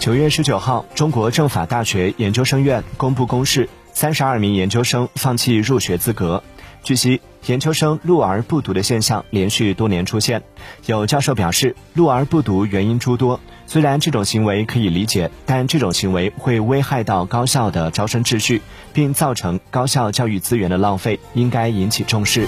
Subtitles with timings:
[0.00, 6.42] 九月十九号中国政法大学研究生院公布公示三十二名研究生放弃入学资格。
[6.82, 10.42] 据悉研究生入而不读的现象连续多年出现。
[10.86, 18.62] 有教授表示入而不读原因诸多虽然这种行为可以理解但这种行为会危害到高校的招生秩序
[18.94, 22.46] 并造成高校教育资源的浪费应该引起重视。